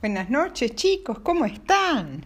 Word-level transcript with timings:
Buenas 0.00 0.30
noches 0.30 0.74
chicos, 0.74 1.18
¿cómo 1.20 1.44
están? 1.44 2.24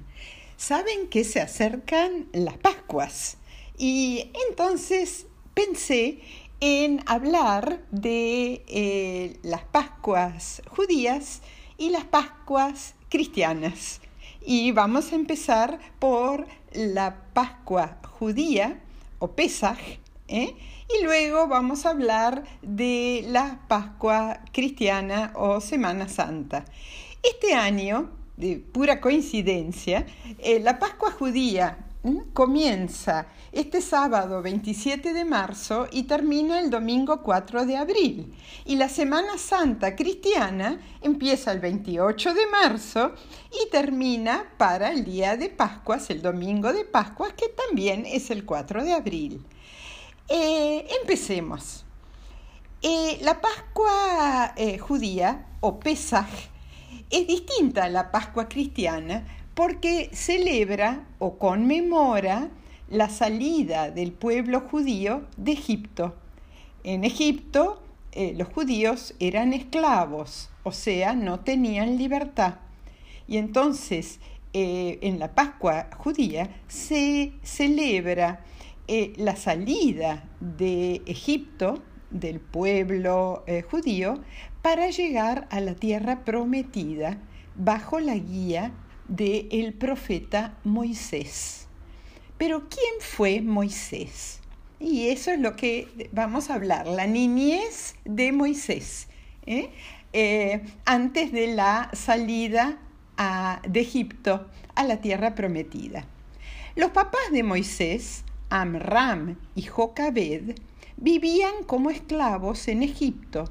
Saben 0.57 1.09
que 1.09 1.25
se 1.25 1.41
acercan 1.41 2.29
las 2.33 2.57
Pascuas 2.59 3.39
y 3.77 4.31
entonces 4.49 5.27
pensé 5.55 6.21
en 6.61 7.03
hablar 7.07 7.85
de 7.91 8.65
eh, 8.69 9.41
las 9.43 9.65
Pascuas 9.65 10.63
judías 10.69 11.43
y 11.77 11.91
las 11.91 12.05
Pascuas 12.05 12.95
cristianas. 13.09 14.01
Y 14.41 14.71
vamos 14.71 15.13
a 15.13 15.17
empezar 15.17 15.81
por 15.99 16.47
la 16.73 17.25
Pascua 17.35 17.99
judía 18.21 18.83
o 19.27 19.35
¿eh? 20.29 20.55
y 20.89 21.05
luego 21.05 21.49
vamos 21.49 21.85
a 21.85 21.91
hablar 21.91 22.45
de 22.63 23.25
la 23.29 23.61
Pascua 23.69 24.41
cristiana 24.53 25.33
o 25.35 25.61
Semana 25.61 26.09
Santa. 26.09 26.65
Este 27.23 27.55
año, 27.55 28.11
de 28.37 28.59
pura 28.59 29.01
coincidencia, 29.01 30.07
eh, 30.39 30.61
la 30.61 30.79
Pascua 30.79 31.11
judía 31.11 31.86
comienza 32.33 33.27
este 33.53 33.81
sábado 33.81 34.43
27 34.43 35.13
de 35.13 35.25
marzo 35.25 35.87
y 35.91 36.05
termina 36.05 36.61
el 36.61 36.71
domingo 36.71 37.23
4 37.23 37.67
de 37.67 37.77
abril. 37.77 38.35
Y 38.65 38.77
la 38.77 38.89
Semana 38.89 39.39
Santa 39.39 39.97
cristiana 39.97 40.81
empieza 41.03 41.53
el 41.53 41.61
28 41.61 42.35
de 42.35 42.47
marzo 42.47 43.13
y 43.51 43.71
termina 43.71 44.45
para 44.57 44.91
el 44.91 45.05
día 45.05 45.37
de 45.37 45.49
Pascuas, 45.49 46.11
el 46.11 46.23
domingo 46.23 46.73
de 46.73 46.85
Pascuas, 46.85 47.33
que 47.33 47.49
también 47.49 48.07
es 48.07 48.31
el 48.31 48.45
4 48.45 48.85
de 48.85 48.93
abril. 48.93 49.45
Eh, 50.29 50.87
empecemos. 51.01 51.85
Eh, 52.83 53.19
la 53.23 53.41
Pascua 53.41 54.55
judía 54.81 55.47
o 55.61 55.81
Pesaj 55.81 56.29
es 57.11 57.27
distinta 57.27 57.85
a 57.85 57.89
la 57.89 58.11
Pascua 58.11 58.49
cristiana 58.49 59.25
porque 59.57 60.11
celebra 60.13 61.09
o 61.19 61.39
conmemora 61.39 62.51
la 62.91 63.09
salida 63.09 63.91
del 63.91 64.13
pueblo 64.13 64.61
judío 64.61 65.25
de 65.39 65.53
Egipto. 65.53 66.15
En 66.85 67.05
Egipto 67.05 67.83
eh, 68.13 68.35
los 68.37 68.49
judíos 68.49 69.15
eran 69.19 69.55
esclavos, 69.55 70.51
o 70.63 70.73
sea, 70.73 71.15
no 71.15 71.41
tenían 71.41 71.97
libertad. 71.97 72.57
Y 73.27 73.39
entonces 73.39 74.21
eh, 74.53 74.99
en 75.01 75.19
la 75.19 75.35
Pascua 75.35 75.89
judía 75.97 76.51
se 76.69 77.33
celebra 77.43 78.45
eh, 78.89 79.15
la 79.17 79.37
salida 79.37 80.29
de 80.39 81.01
Egipto, 81.07 81.83
del 82.11 82.41
pueblo 82.41 83.43
judío, 83.71 84.21
para 84.61 84.91
llegar 84.91 85.49
a 85.51 85.61
la 85.61 85.75
tierra 85.75 86.27
prometida 86.27 87.19
bajo 87.57 88.01
la 88.01 88.17
guía 88.17 88.73
del 89.09 89.49
el 89.51 89.75
profeta 89.75 90.59
Moisés. 90.65 91.67
Pero 92.39 92.69
¿quién 92.69 92.95
fue 93.01 93.41
Moisés? 93.41 94.41
Y 94.79 95.09
eso 95.09 95.31
es 95.31 95.41
lo 95.41 95.57
que 95.57 96.09
vamos 96.13 96.51
a 96.51 96.55
hablar, 96.55 96.87
la 96.87 97.07
niñez 97.07 97.95
de 98.05 98.33
Moisés, 98.33 99.09
¿eh? 99.47 99.71
Eh, 100.13 100.63
antes 100.85 101.33
de 101.33 101.49
la 101.49 101.91
salida 101.93 102.79
de 103.67 103.81
Egipto 103.81 104.47
a 104.75 104.85
la 104.85 105.01
tierra 105.01 105.35
prometida. 105.35 106.07
Los 106.75 106.91
papás 106.91 107.33
de 107.33 107.43
Moisés, 107.43 108.25
Amram 108.51 109.39
y 109.55 109.63
Jocabed, 109.63 110.55
vivían 110.97 111.65
como 111.67 111.91
esclavos 111.91 112.69
en 112.69 112.83
Egipto 112.83 113.51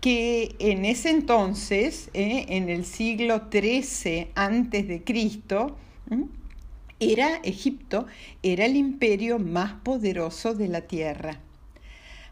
que 0.00 0.54
en 0.58 0.84
ese 0.84 1.10
entonces, 1.10 2.10
eh, 2.14 2.46
en 2.48 2.68
el 2.68 2.84
siglo 2.84 3.48
XIII 3.50 4.28
antes 4.34 4.88
de 4.88 5.04
Cristo, 5.04 5.76
era 6.98 7.36
Egipto, 7.44 8.06
era 8.42 8.66
el 8.66 8.76
imperio 8.76 9.38
más 9.38 9.72
poderoso 9.82 10.54
de 10.54 10.68
la 10.68 10.82
tierra. 10.82 11.40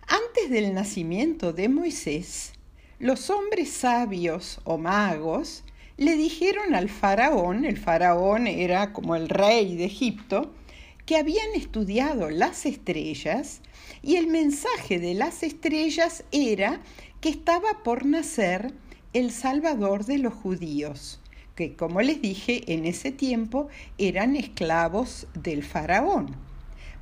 Antes 0.07 0.51
del 0.51 0.75
nacimiento 0.75 1.53
de 1.53 1.69
Moisés, 1.69 2.53
los 2.99 3.31
hombres 3.31 3.71
sabios 3.71 4.61
o 4.65 4.79
magos 4.79 5.65
le 5.97 6.17
dijeron 6.17 6.75
al 6.75 6.89
faraón, 6.89 7.65
el 7.65 7.77
faraón 7.77 8.47
era 8.47 8.93
como 8.93 9.17
el 9.17 9.29
rey 9.29 9.77
de 9.77 9.85
Egipto, 9.85 10.53
que 11.05 11.17
habían 11.17 11.55
estudiado 11.55 12.29
las 12.29 12.67
estrellas 12.67 13.63
y 14.03 14.17
el 14.17 14.27
mensaje 14.27 14.99
de 14.99 15.15
las 15.15 15.43
estrellas 15.43 16.25
era 16.33 16.83
que 17.21 17.29
estaba 17.29 17.83
por 17.83 18.07
nacer 18.07 18.73
el 19.13 19.31
Salvador 19.31 20.05
de 20.05 20.19
los 20.19 20.35
judíos, 20.35 21.21
que 21.55 21.75
como 21.75 22.01
les 22.01 22.23
dije 22.23 22.73
en 22.73 22.85
ese 22.85 23.11
tiempo 23.11 23.69
eran 23.99 24.37
esclavos 24.37 25.27
del 25.35 25.65
faraón. 25.65 26.37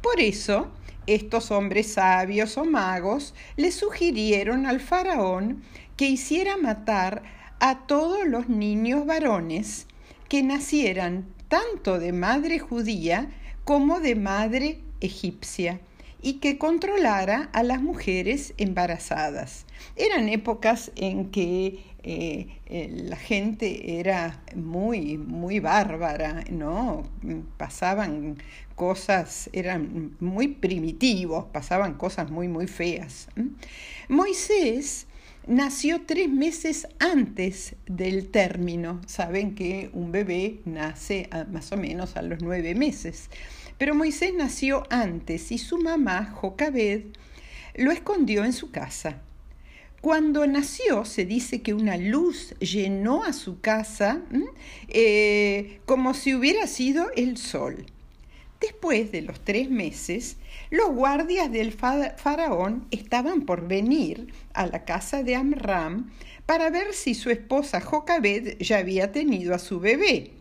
Por 0.00 0.20
eso, 0.20 0.68
estos 1.06 1.50
hombres 1.50 1.92
sabios 1.92 2.56
o 2.56 2.64
magos 2.64 3.34
le 3.56 3.70
sugirieron 3.70 4.66
al 4.66 4.80
faraón 4.80 5.62
que 5.96 6.06
hiciera 6.06 6.56
matar 6.56 7.22
a 7.60 7.86
todos 7.86 8.26
los 8.26 8.48
niños 8.48 9.06
varones 9.06 9.86
que 10.28 10.42
nacieran 10.42 11.26
tanto 11.48 11.98
de 11.98 12.12
madre 12.12 12.58
judía 12.58 13.30
como 13.64 14.00
de 14.00 14.14
madre 14.14 14.80
egipcia 15.00 15.80
y 16.22 16.34
que 16.34 16.58
controlara 16.58 17.50
a 17.52 17.62
las 17.62 17.82
mujeres 17.82 18.54
embarazadas. 18.56 19.66
Eran 19.96 20.28
épocas 20.28 20.90
en 20.96 21.30
que 21.30 21.80
eh, 22.02 22.46
eh, 22.66 22.88
la 23.08 23.16
gente 23.16 23.98
era 23.98 24.40
muy, 24.54 25.18
muy 25.18 25.58
bárbara, 25.58 26.44
¿no? 26.50 27.02
Pasaban 27.56 28.38
cosas, 28.76 29.50
eran 29.52 30.16
muy 30.20 30.48
primitivos, 30.48 31.46
pasaban 31.46 31.94
cosas 31.94 32.30
muy, 32.30 32.46
muy 32.46 32.68
feas. 32.68 33.28
Moisés 34.08 35.06
nació 35.48 36.02
tres 36.06 36.28
meses 36.28 36.86
antes 37.00 37.74
del 37.86 38.28
término. 38.28 39.00
Saben 39.06 39.54
que 39.54 39.90
un 39.92 40.12
bebé 40.12 40.60
nace 40.64 41.28
más 41.50 41.72
o 41.72 41.76
menos 41.76 42.16
a 42.16 42.22
los 42.22 42.40
nueve 42.40 42.74
meses. 42.74 43.30
Pero 43.78 43.94
Moisés 43.94 44.32
nació 44.34 44.84
antes 44.90 45.52
y 45.52 45.58
su 45.58 45.78
mamá, 45.78 46.32
Jocabed, 46.34 47.04
lo 47.74 47.90
escondió 47.90 48.44
en 48.44 48.52
su 48.52 48.70
casa. 48.70 49.22
Cuando 50.00 50.46
nació 50.46 51.04
se 51.04 51.24
dice 51.24 51.62
que 51.62 51.74
una 51.74 51.96
luz 51.96 52.54
llenó 52.60 53.24
a 53.24 53.32
su 53.32 53.60
casa 53.60 54.22
eh, 54.88 55.80
como 55.84 56.14
si 56.14 56.34
hubiera 56.34 56.66
sido 56.66 57.10
el 57.16 57.36
sol. 57.36 57.86
Después 58.60 59.12
de 59.12 59.22
los 59.22 59.40
tres 59.40 59.68
meses, 59.68 60.36
los 60.70 60.90
guardias 60.90 61.52
del 61.52 61.72
faraón 61.72 62.86
estaban 62.90 63.42
por 63.42 63.68
venir 63.68 64.32
a 64.54 64.66
la 64.66 64.84
casa 64.84 65.22
de 65.22 65.34
Amram 65.34 66.10
para 66.46 66.70
ver 66.70 66.94
si 66.94 67.14
su 67.14 67.28
esposa 67.30 67.80
Jocabed 67.80 68.56
ya 68.58 68.78
había 68.78 69.12
tenido 69.12 69.54
a 69.54 69.58
su 69.58 69.80
bebé. 69.80 70.35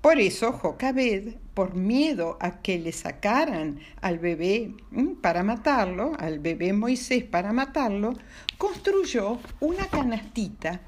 Por 0.00 0.20
eso 0.20 0.52
Jocabed, 0.52 1.34
por 1.54 1.74
miedo 1.74 2.38
a 2.40 2.62
que 2.62 2.78
le 2.78 2.92
sacaran 2.92 3.80
al 4.00 4.18
bebé 4.20 4.74
para 5.20 5.42
matarlo, 5.42 6.12
al 6.18 6.38
bebé 6.38 6.72
Moisés 6.72 7.24
para 7.24 7.52
matarlo, 7.52 8.14
construyó 8.58 9.40
una 9.58 9.86
canastita, 9.88 10.82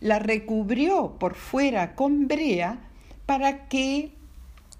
la 0.00 0.18
recubrió 0.18 1.16
por 1.18 1.34
fuera 1.34 1.94
con 1.94 2.26
brea 2.26 2.88
para 3.26 3.68
que 3.68 4.12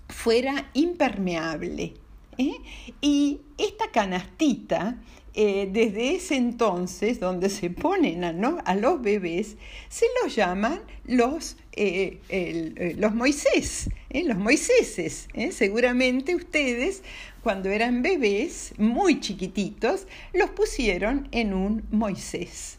fuera 0.09 0.71
impermeable. 0.73 1.95
¿eh? 2.39 2.55
Y 3.03 3.41
esta 3.59 3.91
canastita, 3.91 4.97
eh, 5.35 5.69
desde 5.71 6.15
ese 6.15 6.37
entonces, 6.37 7.21
donde 7.21 7.49
se 7.51 7.71
ponen 7.71 8.25
a, 8.25 8.75
los 8.75 9.03
bebés, 9.03 9.57
se 9.89 10.07
los 10.23 10.35
llaman 10.35 10.81
los, 11.05 11.57
eh, 11.73 12.95
los 12.99 13.15
Moisés, 13.15 13.91
los 14.11 14.39
Moiséses. 14.39 15.29
Seguramente 15.51 16.35
ustedes, 16.35 17.03
cuando 17.43 17.69
eran 17.71 18.03
bebés, 18.03 18.75
muy 18.79 19.21
chiquititos, 19.21 20.07
los 20.33 20.51
pusieron 20.51 21.29
en 21.33 21.53
un 21.53 21.85
Moisés. 21.91 22.79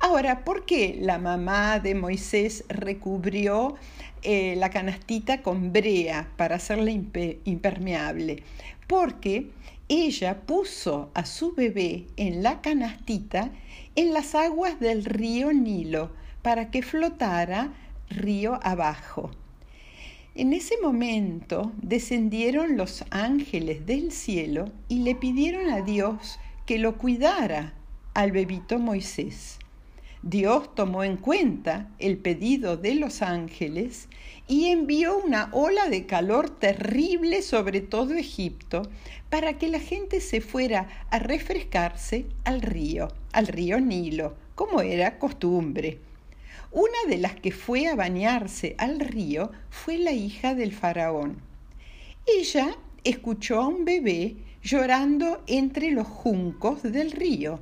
Ahora, 0.00 0.44
¿por 0.44 0.64
qué 0.64 0.96
la 1.00 1.18
mamá 1.18 1.80
de 1.80 1.94
Moisés 1.94 2.64
recubrió 2.68 3.76
eh, 4.28 4.56
la 4.56 4.70
canastita 4.70 5.40
con 5.40 5.72
brea 5.72 6.32
para 6.36 6.56
hacerla 6.56 6.90
impermeable, 6.90 8.42
porque 8.88 9.52
ella 9.88 10.40
puso 10.40 11.12
a 11.14 11.24
su 11.24 11.54
bebé 11.54 12.08
en 12.16 12.42
la 12.42 12.60
canastita 12.60 13.52
en 13.94 14.12
las 14.12 14.34
aguas 14.34 14.80
del 14.80 15.04
río 15.04 15.52
Nilo 15.52 16.10
para 16.42 16.72
que 16.72 16.82
flotara 16.82 17.72
río 18.10 18.58
abajo. 18.64 19.30
En 20.34 20.52
ese 20.52 20.74
momento 20.82 21.70
descendieron 21.80 22.76
los 22.76 23.04
ángeles 23.10 23.86
del 23.86 24.10
cielo 24.10 24.72
y 24.88 25.04
le 25.04 25.14
pidieron 25.14 25.70
a 25.70 25.82
Dios 25.82 26.40
que 26.66 26.78
lo 26.78 26.98
cuidara 26.98 27.74
al 28.12 28.32
bebito 28.32 28.80
Moisés. 28.80 29.60
Dios 30.28 30.74
tomó 30.74 31.04
en 31.04 31.18
cuenta 31.18 31.88
el 32.00 32.18
pedido 32.18 32.76
de 32.76 32.96
los 32.96 33.22
ángeles 33.22 34.08
y 34.48 34.66
envió 34.66 35.16
una 35.16 35.50
ola 35.52 35.88
de 35.88 36.04
calor 36.04 36.50
terrible 36.50 37.42
sobre 37.42 37.80
todo 37.80 38.12
Egipto 38.14 38.82
para 39.30 39.56
que 39.56 39.68
la 39.68 39.78
gente 39.78 40.20
se 40.20 40.40
fuera 40.40 40.88
a 41.10 41.20
refrescarse 41.20 42.26
al 42.42 42.60
río, 42.60 43.06
al 43.30 43.46
río 43.46 43.78
Nilo, 43.78 44.34
como 44.56 44.80
era 44.80 45.20
costumbre. 45.20 46.00
Una 46.72 47.08
de 47.08 47.18
las 47.18 47.36
que 47.36 47.52
fue 47.52 47.86
a 47.86 47.94
bañarse 47.94 48.74
al 48.78 48.98
río 48.98 49.52
fue 49.70 49.96
la 49.96 50.10
hija 50.10 50.56
del 50.56 50.72
faraón. 50.72 51.36
Ella 52.26 52.76
escuchó 53.04 53.60
a 53.60 53.68
un 53.68 53.84
bebé 53.84 54.38
llorando 54.60 55.44
entre 55.46 55.92
los 55.92 56.08
juncos 56.08 56.82
del 56.82 57.12
río. 57.12 57.60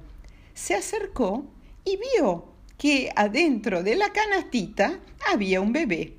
Se 0.54 0.74
acercó 0.74 1.44
y 1.84 1.98
vio 1.98 2.53
que 2.78 3.10
adentro 3.16 3.82
de 3.82 3.96
la 3.96 4.12
canastita 4.12 5.00
había 5.30 5.60
un 5.60 5.72
bebé. 5.72 6.14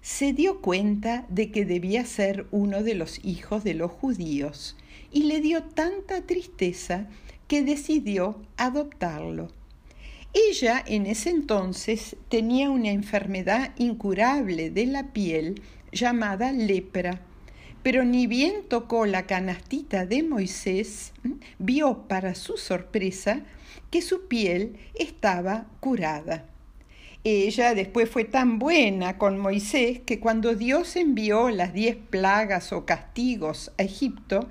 Se 0.00 0.32
dio 0.32 0.60
cuenta 0.60 1.26
de 1.28 1.50
que 1.50 1.64
debía 1.64 2.04
ser 2.04 2.46
uno 2.50 2.82
de 2.82 2.94
los 2.94 3.24
hijos 3.24 3.64
de 3.64 3.74
los 3.74 3.90
judíos 3.90 4.76
y 5.10 5.24
le 5.24 5.40
dio 5.40 5.62
tanta 5.62 6.22
tristeza 6.22 7.06
que 7.48 7.62
decidió 7.62 8.40
adoptarlo. 8.56 9.50
Ella 10.32 10.82
en 10.84 11.06
ese 11.06 11.30
entonces 11.30 12.16
tenía 12.28 12.68
una 12.68 12.90
enfermedad 12.90 13.72
incurable 13.78 14.70
de 14.70 14.86
la 14.86 15.12
piel 15.12 15.62
llamada 15.92 16.50
lepra, 16.50 17.20
pero 17.84 18.04
ni 18.04 18.26
bien 18.26 18.64
tocó 18.68 19.06
la 19.06 19.26
canastita 19.26 20.06
de 20.06 20.24
Moisés, 20.24 21.12
vio 21.58 22.08
para 22.08 22.34
su 22.34 22.56
sorpresa 22.56 23.44
que 23.90 24.02
su 24.02 24.26
piel 24.28 24.78
estaba 24.94 25.66
curada. 25.80 26.46
Ella 27.26 27.74
después 27.74 28.10
fue 28.10 28.24
tan 28.24 28.58
buena 28.58 29.16
con 29.16 29.38
Moisés 29.38 30.00
que 30.04 30.20
cuando 30.20 30.54
Dios 30.54 30.94
envió 30.96 31.48
las 31.48 31.72
diez 31.72 31.96
plagas 31.96 32.70
o 32.72 32.84
castigos 32.84 33.72
a 33.78 33.82
Egipto, 33.82 34.46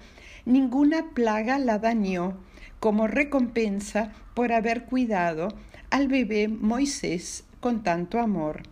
ninguna 0.45 1.11
plaga 1.13 1.59
la 1.59 1.77
dañó 1.77 2.37
como 2.79 3.05
recompensa 3.07 4.11
por 4.33 4.51
haber 4.51 4.85
cuidado 4.85 5.49
al 5.91 6.07
bebé 6.07 6.47
Moisés 6.47 7.43
con 7.59 7.83
tanto 7.83 8.19
amor. 8.19 8.63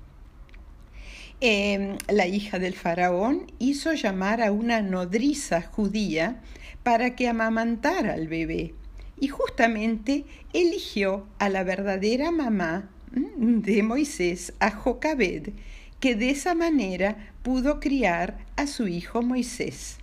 Em, 1.39 1.97
la 2.07 2.25
hija 2.25 2.57
del 2.57 2.73
faraón 2.73 3.51
hizo 3.59 3.93
llamar 3.93 4.41
a 4.41 4.51
una 4.51 4.81
nodriza 4.81 5.61
judía 5.61 6.41
para 6.81 7.15
que 7.15 7.27
amamantara 7.27 8.13
al 8.13 8.27
bebé 8.27 8.73
y 9.21 9.27
justamente 9.27 10.25
eligió 10.51 11.27
a 11.37 11.47
la 11.47 11.63
verdadera 11.63 12.31
mamá 12.31 12.89
mm, 13.11 13.59
de 13.59 13.83
Moisés, 13.83 14.51
a 14.59 14.71
Jocabed, 14.71 15.53
que 15.99 16.15
de 16.15 16.31
esa 16.31 16.55
manera 16.55 17.31
pudo 17.43 17.79
criar 17.79 18.39
a 18.57 18.65
su 18.65 18.87
hijo 18.87 19.21
Moisés. 19.21 19.97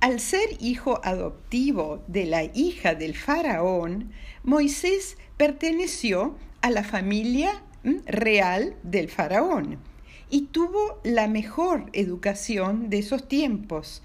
Al 0.00 0.20
ser 0.20 0.48
hijo 0.60 1.00
adoptivo 1.02 2.04
de 2.06 2.26
la 2.26 2.44
hija 2.44 2.94
del 2.94 3.16
faraón, 3.16 4.12
Moisés 4.44 5.18
perteneció 5.36 6.36
a 6.62 6.70
la 6.70 6.84
familia 6.84 7.64
mm, 7.82 7.96
real 8.06 8.76
del 8.84 9.08
faraón 9.08 9.78
y 10.30 10.42
tuvo 10.42 11.00
la 11.02 11.26
mejor 11.26 11.86
educación 11.92 12.88
de 12.88 13.00
esos 13.00 13.26
tiempos, 13.26 14.00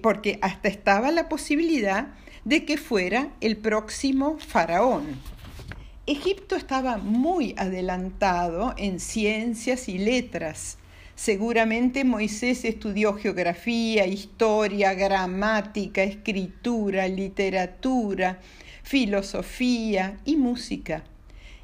porque 0.00 0.38
hasta 0.40 0.68
estaba 0.68 1.10
la 1.10 1.28
posibilidad 1.28 2.14
de 2.44 2.64
que 2.64 2.76
fuera 2.76 3.30
el 3.40 3.56
próximo 3.56 4.38
faraón. 4.38 5.20
Egipto 6.06 6.56
estaba 6.56 6.98
muy 6.98 7.54
adelantado 7.56 8.74
en 8.76 9.00
ciencias 9.00 9.88
y 9.88 9.98
letras. 9.98 10.76
Seguramente 11.14 12.04
Moisés 12.04 12.64
estudió 12.64 13.14
geografía, 13.14 14.06
historia, 14.06 14.92
gramática, 14.92 16.02
escritura, 16.02 17.08
literatura, 17.08 18.40
filosofía 18.82 20.18
y 20.26 20.36
música. 20.36 21.04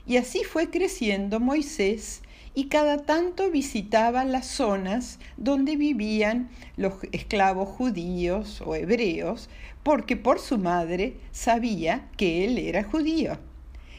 Y 0.06 0.16
así 0.16 0.44
fue 0.44 0.70
creciendo 0.70 1.40
Moisés 1.40 2.22
y 2.54 2.64
cada 2.64 2.98
tanto 2.98 3.50
visitaba 3.50 4.24
las 4.24 4.46
zonas 4.46 5.18
donde 5.36 5.76
vivían 5.76 6.50
los 6.76 6.94
esclavos 7.12 7.68
judíos 7.68 8.60
o 8.64 8.74
hebreos, 8.74 9.48
porque 9.82 10.16
por 10.16 10.40
su 10.40 10.58
madre 10.58 11.16
sabía 11.30 12.08
que 12.16 12.44
él 12.44 12.58
era 12.58 12.82
judío. 12.82 13.38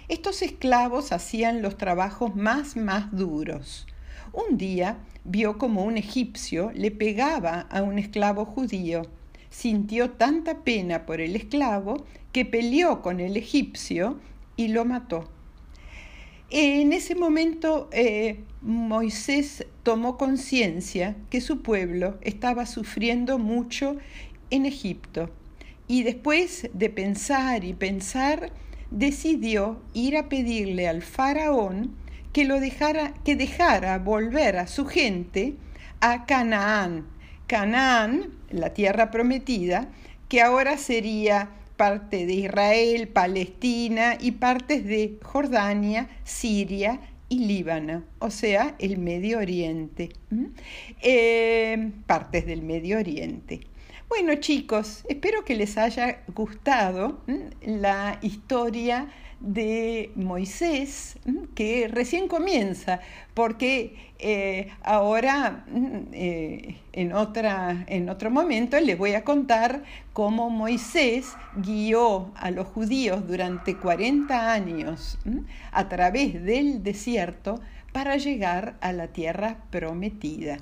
Estos 0.10 0.42
esclavos 0.42 1.12
hacían 1.14 1.62
los 1.62 1.78
trabajos 1.78 2.36
más 2.36 2.76
más 2.76 3.16
duros. 3.16 3.88
Un 4.34 4.58
día 4.58 4.98
vio 5.24 5.58
como 5.58 5.84
un 5.84 5.98
egipcio 5.98 6.72
le 6.74 6.92
pegaba 6.92 7.62
a 7.70 7.82
un 7.82 7.98
esclavo 7.98 8.46
judío. 8.46 9.04
Sintió 9.50 10.12
tanta 10.12 10.64
pena 10.64 11.06
por 11.06 11.22
el 11.22 11.36
esclavo 11.36 12.06
que 12.32 12.46
peleó 12.46 13.02
con 13.02 13.20
el 13.20 13.38
egipcio 13.38 14.20
y 14.56 14.70
lo 14.70 14.86
mató. 14.86 15.30
En 16.54 16.92
ese 16.92 17.16
momento 17.16 17.88
eh, 17.94 18.44
Moisés 18.62 19.66
tomó 19.84 20.18
conciencia 20.18 21.16
que 21.30 21.40
su 21.40 21.62
pueblo 21.62 22.18
estaba 22.24 22.66
sufriendo 22.66 23.40
mucho 23.40 23.96
en 24.50 24.66
Egipto 24.66 25.30
y 25.88 26.04
después 26.04 26.70
de 26.74 26.90
pensar 26.90 27.64
y 27.64 27.74
pensar 27.74 28.52
decidió 28.90 29.82
ir 29.94 30.18
a 30.18 30.28
pedirle 30.28 30.90
al 30.90 31.02
faraón 31.04 31.96
que 32.34 32.44
lo 32.44 32.60
dejara 32.60 33.14
que 33.24 33.38
dejara 33.38 33.98
volver 34.00 34.58
a 34.58 34.68
su 34.68 34.86
gente 34.86 35.56
a 36.02 36.26
Canaán. 36.26 37.06
Canaán, 37.48 38.34
la 38.50 38.74
tierra 38.74 39.10
prometida, 39.10 39.88
que 40.28 40.42
ahora 40.42 40.78
sería 40.78 41.61
parte 41.82 42.28
de 42.28 42.34
Israel, 42.34 43.08
Palestina 43.08 44.16
y 44.20 44.34
partes 44.34 44.86
de 44.86 45.18
Jordania, 45.24 46.08
Siria 46.24 47.00
y 47.28 47.40
Líbano, 47.46 48.04
o 48.20 48.30
sea, 48.30 48.76
el 48.78 49.00
Medio 49.00 49.40
Oriente, 49.40 50.10
eh, 51.02 51.92
partes 52.06 52.46
del 52.46 52.62
Medio 52.62 53.00
Oriente. 53.00 53.62
Bueno 54.08 54.36
chicos, 54.36 55.04
espero 55.10 55.44
que 55.44 55.56
les 55.56 55.76
haya 55.80 56.22
gustado 56.36 57.24
la 57.64 58.20
historia 58.22 59.08
de 59.42 60.12
Moisés, 60.16 61.18
que 61.56 61.88
recién 61.88 62.28
comienza, 62.28 63.00
porque 63.34 63.96
eh, 64.20 64.70
ahora 64.84 65.66
eh, 66.14 66.78
en, 66.94 67.14
otra, 67.14 67.86
en 67.88 68.10
otro 68.10 68.30
momento 68.30 68.80
les 68.80 68.98
voy 68.98 69.14
a 69.14 69.24
contar 69.24 69.84
cómo 70.14 70.50
Moisés 70.50 71.34
guió 71.56 72.32
a 72.36 72.52
los 72.52 72.68
judíos 72.68 73.28
durante 73.28 73.76
40 73.76 74.54
años 74.54 75.18
a 75.72 75.90
través 75.90 76.44
del 76.44 76.84
desierto 76.84 77.60
para 77.92 78.18
llegar 78.18 78.76
a 78.82 78.94
la 78.94 79.08
tierra 79.08 79.58
prometida. 79.72 80.58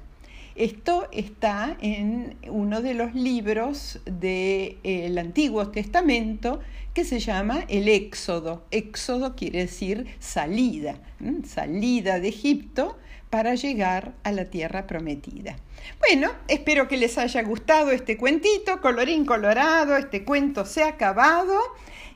Esto 0.59 1.07
está 1.13 1.77
en 1.79 2.35
uno 2.49 2.81
de 2.81 2.93
los 2.93 3.15
libros 3.15 4.01
del 4.03 5.17
Antiguo 5.17 5.69
Testamento 5.69 6.59
que 6.93 7.05
se 7.05 7.19
llama 7.19 7.63
el 7.69 7.87
Éxodo. 7.87 8.65
Éxodo 8.69 9.37
quiere 9.37 9.59
decir 9.59 10.17
salida, 10.19 10.99
salida 11.45 12.19
de 12.19 12.27
Egipto 12.27 12.97
para 13.29 13.55
llegar 13.55 14.15
a 14.23 14.33
la 14.33 14.49
tierra 14.49 14.85
prometida. 14.85 15.55
Bueno, 15.99 16.29
espero 16.49 16.89
que 16.89 16.97
les 16.97 17.17
haya 17.17 17.41
gustado 17.43 17.91
este 17.91 18.17
cuentito, 18.17 18.81
colorín 18.81 19.23
colorado, 19.23 19.95
este 19.95 20.25
cuento 20.25 20.65
se 20.65 20.83
ha 20.83 20.89
acabado 20.89 21.57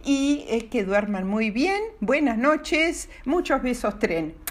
y 0.04 0.44
que 0.70 0.84
duerman 0.84 1.26
muy 1.26 1.50
bien. 1.50 1.82
Buenas 2.02 2.38
noches, 2.38 3.08
muchos 3.24 3.62
besos 3.62 4.00
tren. 4.00 4.43